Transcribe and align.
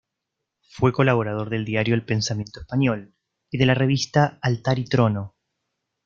Fue 0.67 0.91
colaborador 0.93 1.51
del 1.51 1.63
diario 1.63 1.93
"El 1.93 2.03
Pensamiento 2.03 2.61
Español" 2.61 3.13
y 3.51 3.59
de 3.59 3.67
la 3.67 3.75
revista 3.75 4.39
"Altar 4.41 4.79
y 4.79 4.85
Trono". 4.85 5.35